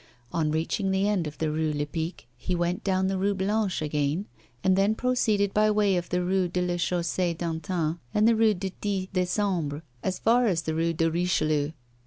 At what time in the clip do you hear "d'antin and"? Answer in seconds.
7.37-8.27